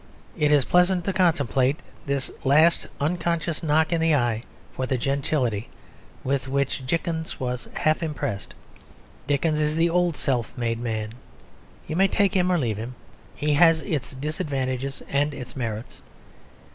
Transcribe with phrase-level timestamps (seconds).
[0.35, 4.41] It is pleasant to contemplate this last unconscious knock in the eye
[4.73, 5.69] for the gentility
[6.23, 8.55] with which Dickens was half impressed.
[9.27, 11.13] Dickens is the old self made man;
[11.85, 12.95] you may take him or leave him.
[13.35, 16.01] He has its disadvantages and its merits.